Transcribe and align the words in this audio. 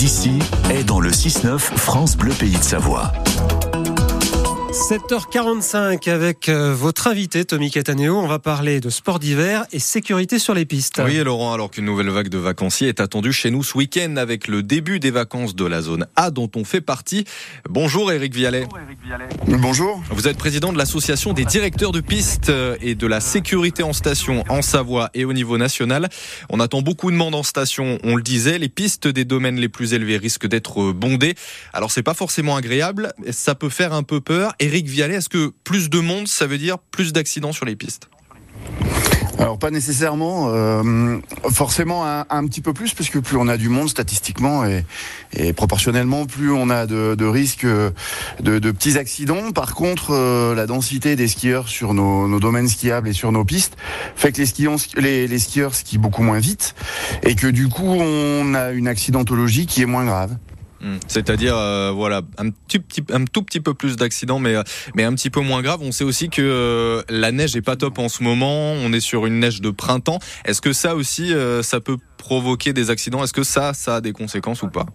d'ici 0.00 0.38
est 0.70 0.82
dans 0.82 0.98
le 0.98 1.10
6-9 1.10 1.58
France 1.58 2.16
Bleu 2.16 2.32
Pays 2.32 2.56
de 2.56 2.62
Savoie. 2.62 3.12
7h45 4.70 6.08
avec 6.08 6.48
euh, 6.48 6.72
votre 6.72 7.08
invité 7.08 7.44
Tommy 7.44 7.72
Cataneo. 7.72 8.16
On 8.16 8.28
va 8.28 8.38
parler 8.38 8.78
de 8.78 8.88
sport 8.88 9.18
d'hiver 9.18 9.64
et 9.72 9.80
sécurité 9.80 10.38
sur 10.38 10.54
les 10.54 10.64
pistes. 10.64 11.02
Oui, 11.04 11.18
Laurent, 11.24 11.52
alors 11.52 11.72
qu'une 11.72 11.86
nouvelle 11.86 12.08
vague 12.10 12.28
de 12.28 12.38
vacanciers 12.38 12.86
est 12.86 13.00
attendue 13.00 13.32
chez 13.32 13.50
nous 13.50 13.64
ce 13.64 13.76
week-end 13.76 14.14
avec 14.16 14.46
le 14.46 14.62
début 14.62 15.00
des 15.00 15.10
vacances 15.10 15.56
de 15.56 15.64
la 15.64 15.82
zone 15.82 16.06
A 16.14 16.30
dont 16.30 16.48
on 16.54 16.62
fait 16.62 16.80
partie. 16.80 17.24
Bonjour 17.68 18.12
Eric 18.12 18.32
Vialet. 18.32 18.68
Bonjour. 19.48 20.00
Vous 20.10 20.28
êtes 20.28 20.36
président 20.36 20.72
de 20.72 20.78
l'association 20.78 21.32
des 21.32 21.44
directeurs 21.44 21.90
de 21.90 22.00
pistes 22.00 22.52
et 22.80 22.94
de 22.94 23.06
la 23.08 23.18
sécurité 23.18 23.82
en 23.82 23.92
station 23.92 24.44
en 24.48 24.62
Savoie 24.62 25.10
et 25.14 25.24
au 25.24 25.32
niveau 25.32 25.58
national. 25.58 26.08
On 26.48 26.60
attend 26.60 26.80
beaucoup 26.80 27.10
de 27.10 27.16
monde 27.16 27.34
en 27.34 27.42
station, 27.42 27.98
on 28.04 28.14
le 28.14 28.22
disait. 28.22 28.58
Les 28.58 28.68
pistes 28.68 29.08
des 29.08 29.24
domaines 29.24 29.56
les 29.56 29.68
plus 29.68 29.94
élevés 29.94 30.16
risquent 30.16 30.46
d'être 30.46 30.92
bondées. 30.92 31.34
Alors 31.72 31.90
c'est 31.90 32.04
pas 32.04 32.14
forcément 32.14 32.54
agréable, 32.54 33.12
ça 33.32 33.56
peut 33.56 33.68
faire 33.68 33.92
un 33.92 34.04
peu 34.04 34.20
peur. 34.20 34.54
Eric 34.60 34.86
Vialet, 34.86 35.14
est-ce 35.14 35.30
que 35.30 35.52
plus 35.64 35.88
de 35.88 36.00
monde, 36.00 36.28
ça 36.28 36.46
veut 36.46 36.58
dire 36.58 36.78
plus 36.78 37.14
d'accidents 37.14 37.52
sur 37.52 37.64
les 37.64 37.76
pistes? 37.76 38.10
Alors 39.38 39.58
pas 39.58 39.70
nécessairement, 39.70 40.50
euh, 40.50 41.16
forcément 41.50 42.04
un, 42.04 42.46
petit 42.46 42.60
peu 42.60 42.74
plus, 42.74 42.92
puisque 42.92 43.20
plus 43.20 43.38
on 43.38 43.48
a 43.48 43.56
du 43.56 43.70
monde 43.70 43.88
statistiquement 43.88 44.66
et, 44.66 44.84
proportionnellement, 45.54 46.26
plus 46.26 46.52
on 46.52 46.68
a 46.68 46.84
de, 46.84 47.24
risques 47.24 47.64
de, 47.64 48.58
petits 48.58 48.98
accidents. 48.98 49.50
Par 49.52 49.74
contre, 49.74 50.10
euh, 50.10 50.54
la 50.54 50.66
densité 50.66 51.16
des 51.16 51.26
skieurs 51.26 51.68
sur 51.70 51.94
nos, 51.94 52.38
domaines 52.38 52.68
skiables 52.68 53.08
et 53.08 53.14
sur 53.14 53.32
nos 53.32 53.46
pistes 53.46 53.78
fait 54.14 54.32
que 54.32 55.00
les, 55.00 55.26
les 55.26 55.38
skieurs 55.38 55.74
skient 55.74 55.96
beaucoup 55.96 56.22
moins 56.22 56.38
vite 56.38 56.74
et 57.22 57.34
que 57.34 57.46
du 57.46 57.68
coup 57.68 57.88
on 57.88 58.54
a 58.54 58.72
une 58.72 58.88
accidentologie 58.88 59.64
qui 59.64 59.80
est 59.80 59.86
moins 59.86 60.04
grave. 60.04 60.36
Hmm. 60.82 60.96
C'est-à-dire, 61.06 61.56
euh, 61.56 61.92
voilà, 61.94 62.22
un, 62.38 62.50
tout 62.50 63.42
petit 63.42 63.60
peu 63.60 63.74
plus 63.74 63.96
d'accidents, 63.96 64.38
mais, 64.38 64.54
euh, 64.54 64.62
mais 64.94 65.04
un 65.04 65.12
petit 65.14 65.30
peu 65.30 65.40
moins 65.40 65.60
grave. 65.60 65.80
On 65.82 65.92
sait 65.92 66.04
aussi 66.04 66.30
que 66.30 66.40
euh, 66.42 67.02
la 67.10 67.32
neige 67.32 67.54
est 67.54 67.62
pas 67.62 67.76
top 67.76 67.98
en 67.98 68.08
ce 68.08 68.22
moment. 68.22 68.72
On 68.72 68.92
est 68.92 69.00
sur 69.00 69.26
une 69.26 69.40
neige 69.40 69.60
de 69.60 69.70
printemps. 69.70 70.18
Est-ce 70.44 70.60
que 70.60 70.72
ça 70.72 70.94
aussi, 70.94 71.32
ça 71.62 71.80
peut 71.80 71.98
provoquer 72.16 72.72
des 72.72 72.90
accidents? 72.90 73.22
Est-ce 73.22 73.32
que 73.32 73.42
ça, 73.42 73.74
ça 73.74 73.96
a 73.96 74.00
des 74.00 74.12
conséquences 74.12 74.62
ou 74.62 74.68
pas? 74.68 74.86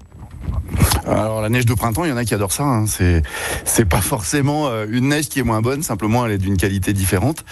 Alors 1.05 1.41
la 1.41 1.49
neige 1.49 1.65
de 1.65 1.73
printemps, 1.73 2.03
il 2.03 2.09
y 2.09 2.11
en 2.11 2.17
a 2.17 2.25
qui 2.25 2.33
adorent 2.33 2.51
ça. 2.51 2.63
Hein. 2.63 2.85
C'est 2.87 3.85
pas 3.85 4.01
forcément 4.01 4.69
une 4.85 5.09
neige 5.09 5.29
qui 5.29 5.39
est 5.39 5.43
moins 5.43 5.61
bonne, 5.61 5.83
simplement 5.83 6.25
elle 6.25 6.33
est 6.33 6.37
d'une 6.37 6.57
qualité 6.57 6.93
différente. 6.93 7.45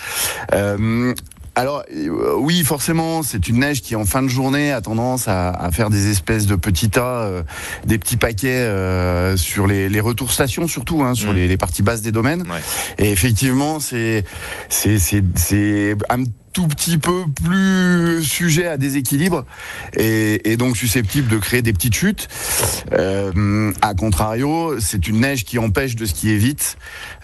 Alors 1.55 1.83
euh, 1.95 2.35
oui, 2.37 2.63
forcément, 2.63 3.21
c'est 3.21 3.47
une 3.47 3.59
neige 3.59 3.81
qui 3.81 3.95
en 3.95 4.05
fin 4.05 4.23
de 4.23 4.27
journée 4.27 4.71
a 4.71 4.81
tendance 4.81 5.27
à, 5.27 5.69
faire 5.71 5.89
des 5.89 6.09
espèces 6.09 6.47
de 6.47 6.55
petits 6.55 6.89
tas, 6.89 7.21
euh, 7.21 7.43
des 7.85 7.99
petits 7.99 8.17
paquets 8.17 8.47
euh, 8.47 9.37
sur 9.37 9.67
les, 9.67 9.87
les, 9.87 9.99
retours 9.99 10.31
stations 10.31 10.67
surtout, 10.67 11.03
hein, 11.03 11.13
sur 11.13 11.31
mmh. 11.31 11.35
les, 11.35 11.47
les, 11.47 11.57
parties 11.57 11.83
basses 11.83 12.01
des 12.01 12.11
domaines. 12.11 12.43
Et 12.97 13.11
effectivement, 13.11 13.79
c'est 13.79 14.23
c'est 14.69 14.97
c'est 14.97 15.95
un 16.09 16.23
tout 16.53 16.67
petit 16.67 16.97
peu 16.97 17.23
plus 17.43 18.23
sujet 18.23 18.67
à 18.67 18.77
déséquilibre 18.77 19.45
et, 19.97 20.51
et 20.51 20.57
donc 20.57 20.77
susceptible 20.77 21.27
de 21.27 21.37
créer 21.37 21.61
des 21.61 21.73
petites 21.73 21.95
chutes. 21.95 22.27
Euh, 22.93 23.71
à 23.81 23.93
contrario, 23.93 24.79
c'est 24.79 25.07
une 25.07 25.21
neige 25.21 25.45
qui 25.45 25.59
empêche 25.59 25.95
de 25.95 26.05
skier 26.05 26.37
vite 26.37 26.77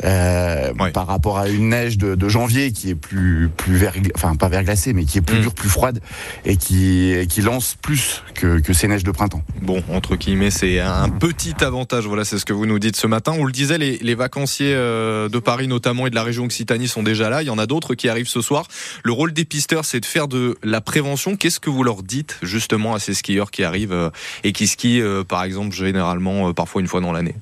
euh, 0.03 0.73
par 0.93 1.07
rapport 1.07 1.37
à 1.37 1.47
une 1.47 1.69
neige 1.69 1.97
de, 1.97 2.15
de, 2.15 2.29
janvier 2.29 2.71
qui 2.71 2.89
est 2.89 2.95
plus 2.95 3.49
plus 3.55 3.77
vergla... 3.77 4.11
enfin 4.15 4.35
pas 4.35 4.49
verglacée 4.49 4.93
mais 4.93 5.05
qui 5.05 5.17
est 5.17 5.21
plus 5.21 5.37
mm. 5.37 5.41
dure, 5.41 5.53
plus 5.53 5.69
froide 5.69 5.99
et 6.45 6.57
qui 6.57 7.13
qui 7.29 7.41
lance 7.41 7.75
plus 7.81 8.23
que, 8.33 8.59
que 8.59 8.73
ces 8.73 8.87
neiges 8.87 9.03
de 9.03 9.11
printemps. 9.11 9.43
Bon, 9.61 9.83
entre 9.89 10.15
guillemets, 10.15 10.51
c'est 10.51 10.79
un 10.79 11.09
petit 11.09 11.55
avantage. 11.63 12.05
Voilà, 12.05 12.25
c'est 12.25 12.37
ce 12.37 12.45
que 12.45 12.53
vous 12.53 12.65
nous 12.65 12.79
dites 12.79 12.95
ce 12.95 13.07
matin. 13.07 13.33
On 13.37 13.45
le 13.45 13.51
disait, 13.51 13.77
les, 13.77 13.97
les 13.97 14.15
vacanciers 14.15 14.73
euh, 14.73 15.29
de 15.29 15.39
Paris 15.39 15.67
notamment 15.67 16.07
et 16.07 16.09
de 16.09 16.15
la 16.15 16.23
région 16.23 16.45
Occitanie 16.45 16.87
sont 16.87 17.03
déjà 17.03 17.29
là. 17.29 17.41
Il 17.41 17.47
y 17.47 17.51
en 17.51 17.57
a 17.57 17.65
d'autres 17.65 17.95
qui 17.95 18.09
arrivent 18.09 18.27
ce 18.27 18.41
soir. 18.41 18.67
Le 19.03 19.11
rôle 19.19 19.33
des 19.33 19.43
pisteurs, 19.43 19.83
c'est 19.83 19.99
de 19.99 20.05
faire 20.05 20.29
de 20.29 20.57
la 20.63 20.79
prévention. 20.79 21.35
Qu'est-ce 21.35 21.59
que 21.59 21.69
vous 21.69 21.83
leur 21.83 22.03
dites 22.03 22.37
justement 22.41 22.93
à 22.93 22.99
ces 22.99 23.13
skieurs 23.13 23.51
qui 23.51 23.65
arrivent 23.65 23.91
euh, 23.91 24.09
et 24.45 24.53
qui 24.53 24.65
skient, 24.65 25.01
euh, 25.01 25.25
par 25.25 25.43
exemple, 25.43 25.75
généralement, 25.75 26.47
euh, 26.47 26.53
parfois 26.53 26.79
une 26.79 26.87
fois 26.87 27.01
dans 27.01 27.11
l'année? 27.11 27.35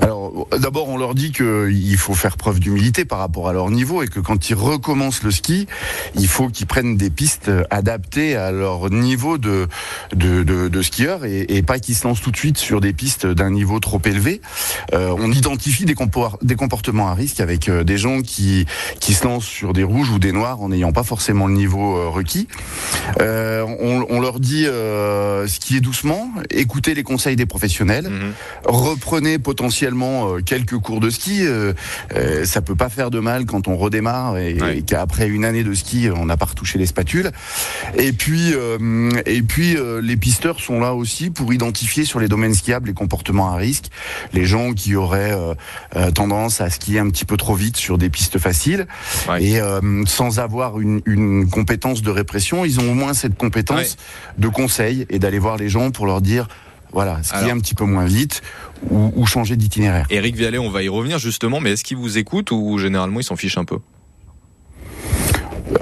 Alors, 0.00 0.46
d'abord, 0.58 0.88
on 0.88 0.96
leur 0.96 1.14
dit 1.14 1.32
qu'il 1.32 1.96
faut 1.96 2.14
faire 2.14 2.36
preuve 2.36 2.60
d'humilité 2.60 3.04
par 3.04 3.18
rapport 3.18 3.48
à 3.48 3.52
leur 3.52 3.70
niveau 3.70 4.02
et 4.02 4.08
que 4.08 4.20
quand 4.20 4.50
ils 4.50 4.54
recommencent 4.54 5.22
le 5.22 5.30
ski, 5.30 5.66
il 6.14 6.28
faut 6.28 6.48
qu'ils 6.48 6.66
prennent 6.66 6.96
des 6.96 7.10
pistes 7.10 7.50
adaptées 7.70 8.36
à 8.36 8.50
leur 8.50 8.90
niveau 8.90 9.38
de, 9.38 9.68
de, 10.14 10.42
de, 10.42 10.68
de 10.68 10.82
skieur 10.82 11.24
et, 11.24 11.46
et 11.48 11.62
pas 11.62 11.78
qu'ils 11.78 11.94
se 11.94 12.06
lancent 12.06 12.20
tout 12.20 12.30
de 12.30 12.36
suite 12.36 12.58
sur 12.58 12.80
des 12.80 12.92
pistes 12.92 13.26
d'un 13.26 13.50
niveau 13.50 13.80
trop 13.80 14.00
élevé. 14.04 14.40
Euh, 14.92 15.14
on 15.18 15.30
identifie 15.30 15.84
des, 15.84 15.94
des, 16.42 16.54
comportements 16.56 17.08
à 17.08 17.14
risque 17.14 17.40
avec 17.40 17.68
euh, 17.68 17.84
des 17.84 17.98
gens 17.98 18.22
qui, 18.22 18.66
qui 19.00 19.14
se 19.14 19.24
lancent 19.24 19.44
sur 19.44 19.72
des 19.72 19.82
rouges 19.82 20.10
ou 20.10 20.18
des 20.18 20.32
noirs 20.32 20.60
en 20.60 20.68
n'ayant 20.68 20.92
pas 20.92 21.02
forcément 21.02 21.46
le 21.46 21.54
niveau 21.54 21.96
euh, 21.96 22.08
requis. 22.08 22.48
On, 23.18 24.06
on, 24.08 24.20
leur 24.20 24.40
dit 24.40 24.66
skier 25.46 25.80
doucement, 25.80 26.30
écoutez 26.50 26.94
les 26.94 27.02
conseils 27.02 27.36
des 27.36 27.46
professionnels, 27.46 28.08
mhm. 28.08 28.32
reprenez 28.64 29.38
potentiellement 29.52 30.30
euh, 30.30 30.40
quelques 30.40 30.78
cours 30.78 30.98
de 30.98 31.10
ski. 31.10 31.40
Euh, 31.42 31.74
euh, 32.16 32.46
ça 32.46 32.62
peut 32.62 32.74
pas 32.74 32.88
faire 32.88 33.10
de 33.10 33.20
mal 33.20 33.44
quand 33.44 33.68
on 33.68 33.76
redémarre 33.76 34.38
et, 34.38 34.82
qu'après 34.86 35.28
une 35.28 35.44
année 35.44 35.62
de 35.62 35.74
ski, 35.74 36.08
on 36.14 36.24
n'a 36.24 36.38
pas 36.38 36.46
retouché 36.46 36.78
les 36.78 36.86
spatules. 36.86 37.30
Et 37.98 38.12
puis, 38.12 38.54
et 39.26 39.42
puis 39.42 39.76
les 40.02 40.16
pisteurs 40.16 40.60
sont 40.60 40.80
là 40.80 40.94
aussi 40.94 41.30
pour 41.30 41.52
identifier 41.52 42.04
sur 42.04 42.18
les 42.20 42.28
domaines 42.28 42.54
skiables 42.54 42.88
les 42.88 42.94
comportements 42.94 43.52
à 43.52 43.56
risque, 43.56 43.86
les 44.32 44.44
gens 44.44 44.72
qui 44.72 44.94
auraient 44.94 45.36
tendance 46.14 46.60
à 46.60 46.70
skier 46.70 46.98
un 46.98 47.10
petit 47.10 47.24
peu 47.24 47.36
trop 47.36 47.54
vite 47.54 47.76
sur 47.76 47.98
des 47.98 48.08
pistes 48.08 48.38
faciles 48.38 48.86
et 49.38 49.58
sans 50.06 50.38
avoir 50.38 50.80
une, 50.80 51.48
compétence 51.50 52.02
de 52.02 52.10
répression, 52.10 52.64
ils 52.64 52.80
ont 52.80 52.90
au 52.90 52.94
moins 52.94 53.14
cette 53.14 53.36
compétence 53.36 53.96
de 54.38 54.48
conseil 54.48 55.06
et 55.10 55.18
d'aller 55.18 55.38
voir 55.38 55.56
les 55.56 55.68
gens 55.68 55.90
pour 55.90 56.06
leur 56.06 56.20
dire 56.20 56.48
voilà, 56.92 57.22
skier 57.22 57.50
un 57.50 57.58
petit 57.58 57.74
peu 57.74 57.84
moins 57.84 58.04
vite 58.04 58.42
ou, 58.90 59.26
changer 59.26 59.56
d'itinéraire. 59.56 60.06
Eric 60.10 60.34
Vialet, 60.36 60.58
on 60.58 60.70
va 60.70 60.82
y 60.82 60.88
revenir 60.88 61.18
justement, 61.18 61.60
mais 61.60 61.72
est-ce 61.72 61.84
qu'il 61.84 61.96
vous 61.96 62.18
écoute 62.18 62.50
ou 62.50 62.78
généralement 62.78 63.20
il 63.20 63.24
s'en 63.24 63.36
fiche 63.36 63.56
un 63.56 63.64
peu? 63.64 63.78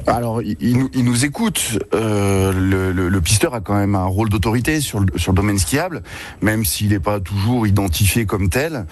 Alors, 0.06 0.43
il, 0.43 1.05
nous 1.05 1.25
écoute. 1.25 1.78
Euh, 1.94 2.53
le, 2.53 3.21
pisteur 3.21 3.55
a 3.55 3.61
quand 3.61 3.75
même 3.75 3.94
un 3.94 4.06
rôle 4.06 4.31
d'autorité 4.31 4.81
sur 4.81 5.05
sur 5.16 5.33
le 5.33 5.37
domaine 5.37 5.59
skiable, 5.59 6.03
même 6.41 6.65
s'il 6.65 6.88
n'est 6.88 7.00
pas 7.00 7.21
toujours 7.21 7.66
identifié 7.66 8.25
comme 8.25 8.49
tel. 8.49 8.87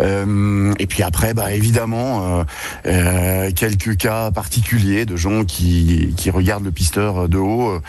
Euh, 0.00 0.72
et 0.78 0.86
puis 0.86 1.02
après, 1.02 1.32
bah 1.32 1.52
évidemment, 1.52 2.44
euh, 2.86 3.50
quelques 3.52 3.96
cas 3.96 4.30
particuliers 4.30 5.06
de 5.06 5.16
gens 5.16 5.44
qui, 5.44 6.14
qui 6.16 6.30
regardent 6.30 6.64
le 6.64 6.72
pisteur 6.72 7.28
de 7.28 7.38
haut, 7.38 7.80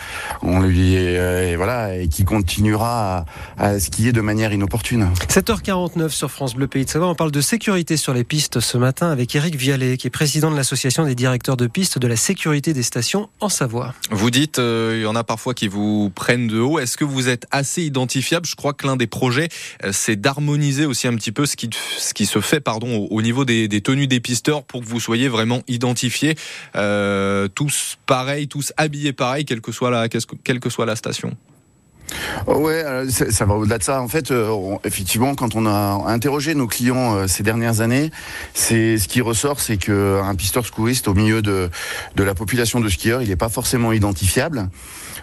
on 0.42 0.60
lui 0.60 0.94
et 0.94 1.56
voilà 1.56 1.96
et 1.96 2.08
qui 2.08 2.24
continuera 2.24 3.26
à, 3.58 3.66
à, 3.66 3.80
skier 3.80 4.12
de 4.12 4.20
manière 4.20 4.52
inopportune. 4.52 5.08
7h49 5.28 6.08
sur 6.08 6.30
France 6.30 6.54
Bleu 6.54 6.66
Pays 6.66 6.84
de 6.84 6.90
Savoie. 6.90 7.08
On 7.08 7.14
parle 7.14 7.32
de 7.32 7.40
sécurité 7.40 7.96
sur 7.96 8.14
les 8.14 8.24
pistes 8.24 8.60
ce 8.60 8.78
matin 8.78 9.10
avec 9.10 9.34
Eric 9.34 9.56
Vialet, 9.56 9.96
qui 9.98 10.06
est 10.06 10.10
président 10.10 10.50
de 10.50 10.56
l'association 10.56 11.04
des 11.04 11.14
directeurs 11.14 11.56
de 11.56 11.66
pistes 11.66 11.98
de 11.98 12.06
la 12.06 12.16
sécurité 12.16 12.71
des 12.72 12.82
stations 12.82 13.28
en 13.40 13.48
Savoie. 13.48 13.94
Vous 14.10 14.30
dites, 14.30 14.58
euh, 14.58 14.94
il 14.96 15.02
y 15.02 15.06
en 15.06 15.16
a 15.16 15.24
parfois 15.24 15.54
qui 15.54 15.68
vous 15.68 16.10
prennent 16.14 16.46
de 16.46 16.58
haut. 16.58 16.78
Est-ce 16.78 16.96
que 16.96 17.04
vous 17.04 17.28
êtes 17.28 17.46
assez 17.50 17.82
identifiable? 17.82 18.46
Je 18.46 18.54
crois 18.54 18.72
que 18.72 18.86
l'un 18.86 18.96
des 18.96 19.06
projets, 19.06 19.48
euh, 19.84 19.90
c'est 19.92 20.16
d'harmoniser 20.16 20.86
aussi 20.86 21.08
un 21.08 21.14
petit 21.14 21.32
peu 21.32 21.46
ce 21.46 21.56
qui, 21.56 21.70
ce 21.98 22.14
qui 22.14 22.26
se 22.26 22.40
fait 22.40 22.60
pardon, 22.60 23.06
au, 23.10 23.22
niveau 23.22 23.44
des, 23.44 23.68
tenues 23.80 24.06
des 24.06 24.20
pisteurs 24.20 24.64
pour 24.64 24.80
que 24.80 24.86
vous 24.86 25.00
soyez 25.00 25.28
vraiment 25.28 25.62
identifiés, 25.68 26.36
euh, 26.76 27.48
tous 27.48 27.98
pareils, 28.06 28.48
tous 28.48 28.72
habillés 28.76 29.12
pareil, 29.12 29.44
quelle 29.44 29.60
que 29.60 29.72
soit 29.72 29.90
la, 29.90 30.08
quelle 30.08 30.60
que 30.60 30.70
soit 30.70 30.86
la 30.86 30.96
station. 30.96 31.36
Oh 32.46 32.56
ouais, 32.56 32.84
ça 33.08 33.44
va 33.44 33.54
au-delà 33.54 33.78
de 33.78 33.82
ça. 33.82 34.00
En 34.00 34.08
fait, 34.08 34.30
euh, 34.30 34.76
effectivement, 34.84 35.34
quand 35.34 35.54
on 35.54 35.66
a 35.66 36.04
interrogé 36.06 36.54
nos 36.54 36.66
clients 36.66 37.16
euh, 37.16 37.26
ces 37.28 37.42
dernières 37.42 37.80
années, 37.80 38.10
c'est 38.52 38.98
ce 38.98 39.06
qui 39.06 39.20
ressort, 39.20 39.60
c'est 39.60 39.76
qu'un 39.76 40.34
pisteur 40.34 40.66
secouriste 40.66 41.06
au 41.08 41.14
milieu 41.14 41.42
de, 41.42 41.70
la 42.16 42.34
population 42.34 42.80
de 42.80 42.88
skieurs, 42.88 43.22
il 43.22 43.28
n'est 43.28 43.36
pas 43.36 43.48
forcément 43.48 43.92
identifiable 43.92 44.68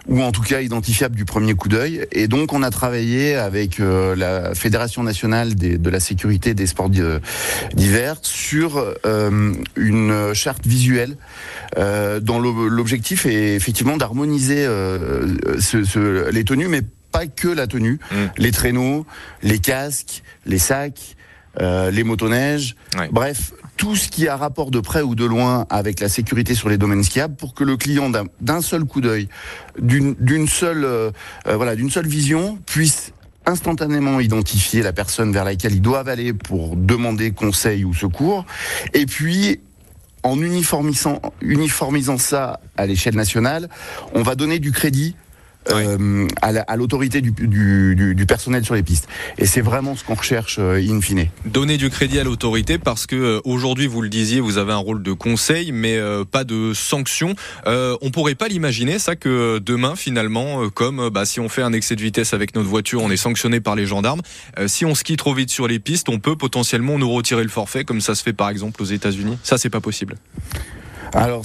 ou 0.08 0.22
en 0.22 0.32
tout 0.32 0.40
cas 0.40 0.62
identifiable 0.62 1.14
du 1.14 1.26
premier 1.26 1.54
coup 1.54 1.68
d'œil. 1.68 2.06
Et 2.10 2.26
donc 2.26 2.54
on 2.54 2.62
a 2.62 2.70
travaillé 2.70 3.34
avec 3.34 3.80
euh, 3.80 4.16
la 4.16 4.54
Fédération 4.54 5.02
nationale 5.02 5.54
de 5.54 5.90
la 5.90 6.00
sécurité 6.00 6.54
des 6.54 6.66
sports 6.66 6.88
d'hiver 7.74 8.16
sur 8.22 8.82
une 9.76 10.32
charte 10.34 10.66
visuelle 10.66 11.16
dont 11.76 12.40
l'objectif 12.40 13.26
est 13.26 13.54
effectivement 13.54 13.96
d'harmoniser 13.96 14.66
les 16.32 16.44
tenues, 16.44 16.68
mais 16.68 16.82
pas 17.10 17.26
que 17.26 17.48
la 17.48 17.66
tenue, 17.66 17.98
mm. 18.10 18.16
les 18.38 18.52
traîneaux, 18.52 19.06
les 19.42 19.58
casques, 19.58 20.22
les 20.46 20.58
sacs, 20.58 21.16
euh, 21.60 21.90
les 21.90 22.04
motoneiges, 22.04 22.76
bref, 23.10 23.52
tout 23.76 23.96
ce 23.96 24.08
qui 24.08 24.28
a 24.28 24.36
rapport 24.36 24.70
de 24.70 24.78
près 24.78 25.02
ou 25.02 25.14
de 25.14 25.24
loin 25.24 25.66
avec 25.68 25.98
la 25.98 26.08
sécurité 26.08 26.54
sur 26.54 26.68
les 26.68 26.78
domaines 26.78 27.02
skiables 27.02 27.34
pour 27.34 27.54
que 27.54 27.64
le 27.64 27.76
client 27.76 28.10
d'un 28.40 28.60
seul 28.60 28.84
coup 28.84 29.00
d'œil, 29.00 29.28
d'une 29.80 30.46
seule, 30.46 30.84
euh, 30.84 31.10
voilà, 31.46 31.74
d'une 31.74 31.90
seule 31.90 32.06
vision 32.06 32.58
puisse 32.66 33.12
instantanément 33.46 34.20
identifier 34.20 34.82
la 34.82 34.92
personne 34.92 35.32
vers 35.32 35.44
laquelle 35.44 35.74
ils 35.74 35.82
doivent 35.82 36.08
aller 36.08 36.32
pour 36.32 36.76
demander 36.76 37.32
conseil 37.32 37.84
ou 37.84 37.94
secours, 37.94 38.44
et 38.94 39.06
puis 39.06 39.60
en 40.22 40.40
uniformisant, 40.40 41.20
uniformisant 41.40 42.18
ça 42.18 42.60
à 42.76 42.86
l'échelle 42.86 43.16
nationale, 43.16 43.68
on 44.14 44.22
va 44.22 44.34
donner 44.34 44.58
du 44.58 44.70
crédit 44.70 45.16
euh, 45.70 46.26
à 46.42 46.76
l'autorité 46.76 47.20
du, 47.20 47.32
du, 47.32 48.14
du, 48.14 48.26
personnel 48.26 48.64
sur 48.64 48.74
les 48.74 48.82
pistes. 48.82 49.08
Et 49.38 49.46
c'est 49.46 49.60
vraiment 49.60 49.94
ce 49.94 50.04
qu'on 50.04 50.14
recherche 50.14 50.56
euh, 50.58 50.80
in 50.80 51.00
fine. 51.00 51.26
Donner 51.44 51.76
du 51.76 51.90
crédit 51.90 52.18
à 52.18 52.24
l'autorité 52.24 52.78
parce 52.78 53.06
que 53.06 53.16
euh, 53.16 53.40
aujourd'hui, 53.44 53.86
vous 53.86 54.02
le 54.02 54.08
disiez, 54.08 54.40
vous 54.40 54.58
avez 54.58 54.72
un 54.72 54.78
rôle 54.78 55.02
de 55.02 55.12
conseil, 55.12 55.72
mais 55.72 55.96
euh, 55.96 56.24
pas 56.24 56.44
de 56.44 56.72
sanction. 56.72 57.34
Euh, 57.66 57.96
on 58.00 58.10
pourrait 58.10 58.34
pas 58.34 58.48
l'imaginer 58.48 58.98
ça 58.98 59.16
que 59.16 59.58
demain, 59.58 59.96
finalement, 59.96 60.68
comme 60.70 61.10
bah, 61.10 61.24
si 61.24 61.40
on 61.40 61.48
fait 61.48 61.62
un 61.62 61.72
excès 61.72 61.96
de 61.96 62.02
vitesse 62.02 62.32
avec 62.32 62.54
notre 62.54 62.68
voiture, 62.68 63.02
on 63.02 63.10
est 63.10 63.16
sanctionné 63.16 63.60
par 63.60 63.76
les 63.76 63.86
gendarmes. 63.86 64.22
si 64.66 64.84
on 64.84 64.94
skie 64.94 65.16
trop 65.16 65.34
vite 65.34 65.50
sur 65.50 65.68
les 65.68 65.78
pistes, 65.78 66.08
on 66.08 66.18
peut 66.18 66.36
potentiellement 66.36 66.98
nous 66.98 67.10
retirer 67.10 67.42
le 67.42 67.48
forfait, 67.48 67.84
comme 67.84 68.00
ça 68.00 68.14
se 68.14 68.22
fait 68.22 68.32
par 68.32 68.48
exemple 68.48 68.82
aux 68.82 68.86
États-Unis. 68.86 69.38
Ça, 69.42 69.58
c'est 69.58 69.70
pas 69.70 69.80
possible. 69.80 70.16
Alors, 71.14 71.44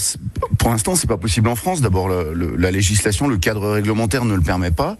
pour 0.60 0.70
l'instant, 0.70 0.96
c'est 0.96 1.08
pas 1.08 1.18
possible 1.18 1.48
en 1.50 1.56
France. 1.56 1.82
D'abord, 1.82 2.10
la 2.10 2.72
législation, 2.72 3.28
le 3.28 3.38
cadre 3.38 3.72
réglementaire 3.72 4.26
ne 4.26 4.36
le 4.36 4.42
permet 4.42 4.72
pas. 4.72 4.98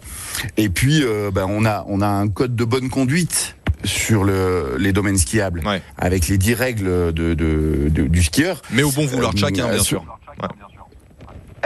Et 0.56 0.68
puis, 0.68 1.02
euh, 1.02 1.30
ben, 1.30 1.46
on 1.48 1.64
a 1.64 1.84
on 1.88 2.00
a 2.00 2.08
un 2.08 2.28
code 2.28 2.56
de 2.56 2.64
bonne 2.64 2.88
conduite 2.88 3.56
sur 3.84 4.24
le, 4.24 4.76
les 4.78 4.92
domaines 4.92 5.18
skiables, 5.18 5.62
avec 5.96 6.28
les 6.28 6.38
dix 6.38 6.54
règles 6.54 7.12
de, 7.12 7.34
de, 7.34 7.88
du 7.88 8.22
skieur. 8.22 8.62
Mais 8.72 8.82
au 8.82 8.90
bon 8.90 9.06
vouloir 9.06 9.32
de 9.32 9.38
chacun, 9.38 9.68
bien 9.68 9.78
euh, 9.78 9.78
sûr. 9.78 10.04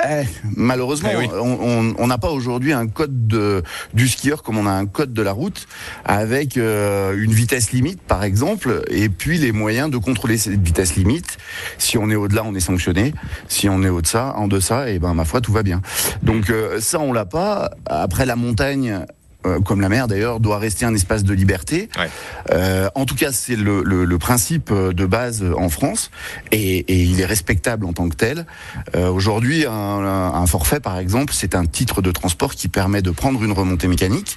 Eh, 0.08 0.25
malheureusement, 0.56 1.11
eh 1.12 1.29
on 1.32 2.06
n'a 2.06 2.19
pas 2.19 2.31
aujourd'hui 2.31 2.73
un 2.73 2.87
code 2.87 3.26
de, 3.26 3.62
du 3.94 4.08
skieur 4.08 4.43
comme 4.43 4.58
on 4.58 4.67
a 4.67 4.70
un 4.70 4.87
code 4.87 5.12
de 5.12 5.23
la 5.23 5.32
route, 5.32 5.67
avec 6.05 6.56
euh, 6.56 7.17
une 7.19 7.32
vitesse 7.32 7.73
limite, 7.73 8.00
par 8.00 8.25
exemple, 8.25 8.82
et 8.88 9.08
puis 9.08 9.38
les 9.38 9.52
moyens 9.52 9.91
de 9.91 9.99
contrôler 9.99 10.38
cette 10.38 10.61
vitesse 10.61 10.97
limite. 10.97 11.38
Si 11.79 11.99
on 11.99 12.11
est 12.11 12.17
au-delà, 12.17 12.44
on 12.44 12.55
est 12.55 12.61
sanctionné. 12.61 13.14
Si 13.49 13.69
on 13.69 13.82
est 13.82 13.88
au-deçà, 13.88 14.35
en 14.37 14.49
deçà, 14.49 14.91
et 14.91 14.94
eh 14.94 14.99
ben 14.99 15.14
ma 15.14 15.25
foi, 15.25 15.41
tout 15.41 15.52
va 15.52 15.62
bien. 15.62 15.81
Donc 16.23 16.50
euh, 16.50 16.81
ça, 16.81 17.00
on 17.00 17.12
l'a 17.12 17.26
pas. 17.26 17.70
Après 17.87 18.26
la 18.26 18.37
montagne, 18.37 19.05
euh, 19.46 19.60
comme 19.60 19.81
la 19.81 19.88
mer 19.88 20.06
d'ailleurs, 20.06 20.40
doit 20.40 20.58
rester 20.58 20.84
un 20.84 20.94
espace 20.94 21.25
de 21.25 21.32
liberté. 21.32 21.88
Euh, 22.52 22.88
en 22.94 23.06
tout 23.06 23.14
cas, 23.14 23.32
c'est 23.32 23.56
le, 23.56 23.82
le, 23.82 24.04
le, 24.04 24.19
principe 24.19 24.72
de 24.72 25.06
base 25.06 25.44
en 25.56 25.70
France 25.70 26.10
et, 26.52 26.78
et, 26.78 27.02
il 27.02 27.20
est 27.20 27.26
respectable 27.26 27.87
en 27.87 27.92
tant 27.92 28.08
que 28.08 28.16
tel. 28.16 28.46
Euh, 28.94 29.08
Aujourd'hui, 29.08 29.64
un, 29.66 29.72
un, 29.72 30.46
forfait, 30.46 30.81
par 30.81 30.98
exemple, 30.98 31.32
c'est 31.34 31.54
un 31.54 31.64
titre 31.64 32.02
de 32.02 32.10
transport 32.10 32.54
qui 32.54 32.69
permet 32.69 33.02
de 33.02 33.10
prendre 33.10 33.42
une 33.42 33.52
remontée 33.52 33.88
mécanique. 33.88 34.37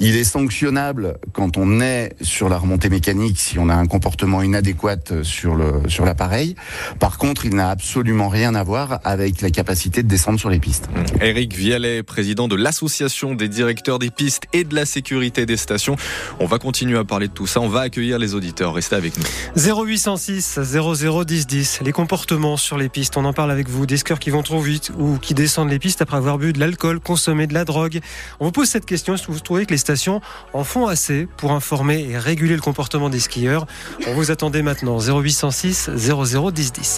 Il 0.00 0.16
est 0.16 0.24
sanctionnable 0.24 1.18
quand 1.32 1.56
on 1.56 1.80
est 1.80 2.14
sur 2.22 2.48
la 2.48 2.56
remontée 2.56 2.88
mécanique 2.88 3.38
si 3.38 3.58
on 3.58 3.68
a 3.68 3.74
un 3.74 3.86
comportement 3.86 4.42
inadéquat 4.42 4.96
sur 5.22 5.54
le 5.54 5.88
sur 5.88 6.04
l'appareil. 6.04 6.54
Par 6.98 7.18
contre, 7.18 7.44
il 7.44 7.54
n'a 7.54 7.70
absolument 7.70 8.28
rien 8.28 8.54
à 8.54 8.62
voir 8.62 9.00
avec 9.04 9.40
la 9.40 9.50
capacité 9.50 10.02
de 10.02 10.08
descendre 10.08 10.40
sur 10.40 10.50
les 10.50 10.58
pistes. 10.58 10.88
Eric 11.20 11.54
Vialet, 11.54 12.02
président 12.02 12.48
de 12.48 12.56
l'association 12.56 13.34
des 13.34 13.48
directeurs 13.48 13.98
des 13.98 14.10
pistes 14.10 14.37
et 14.52 14.64
de 14.64 14.74
la 14.74 14.86
sécurité 14.86 15.46
des 15.46 15.56
stations. 15.56 15.96
On 16.40 16.46
va 16.46 16.58
continuer 16.58 16.98
à 16.98 17.04
parler 17.04 17.28
de 17.28 17.32
tout 17.32 17.46
ça. 17.46 17.60
On 17.60 17.68
va 17.68 17.80
accueillir 17.80 18.18
les 18.18 18.34
auditeurs. 18.34 18.74
Restez 18.74 18.96
avec 18.96 19.14
nous. 19.16 19.24
0806 19.56 20.58
0010 20.58 21.46
10. 21.46 21.80
Les 21.82 21.92
comportements 21.92 22.56
sur 22.56 22.78
les 22.78 22.88
pistes. 22.88 23.16
On 23.16 23.24
en 23.24 23.32
parle 23.32 23.50
avec 23.50 23.68
vous. 23.68 23.86
Des 23.86 23.96
skieurs 23.96 24.18
qui 24.18 24.30
vont 24.30 24.42
trop 24.42 24.60
vite 24.60 24.90
ou 24.98 25.18
qui 25.18 25.34
descendent 25.34 25.70
les 25.70 25.78
pistes 25.78 26.02
après 26.02 26.16
avoir 26.16 26.38
bu 26.38 26.52
de 26.52 26.60
l'alcool, 26.60 27.00
consommé 27.00 27.46
de 27.46 27.54
la 27.54 27.64
drogue. 27.64 28.00
On 28.40 28.46
vous 28.46 28.52
pose 28.52 28.68
cette 28.68 28.86
question. 28.86 29.14
Est-ce 29.14 29.26
que 29.26 29.32
vous 29.32 29.40
trouvez 29.40 29.66
que 29.66 29.72
les 29.72 29.78
stations 29.78 30.20
en 30.52 30.64
font 30.64 30.86
assez 30.86 31.28
pour 31.36 31.52
informer 31.52 32.08
et 32.10 32.18
réguler 32.18 32.54
le 32.54 32.60
comportement 32.60 33.10
des 33.10 33.20
skieurs? 33.20 33.66
On 34.06 34.14
vous 34.14 34.30
attendait 34.30 34.62
maintenant. 34.62 34.98
0806 34.98 35.90
0010 35.94 36.72
10. 36.72 36.96